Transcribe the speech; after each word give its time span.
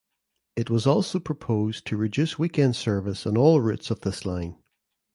It 0.55 0.71
was 0.71 0.87
also 0.87 1.19
proposed 1.19 1.85
to 1.85 1.95
reduce 1.95 2.39
weekend 2.39 2.75
service 2.75 3.27
on 3.27 3.37
all 3.37 3.61
routes 3.61 3.91
of 3.91 3.99
this 4.01 4.25
line. 4.25 4.57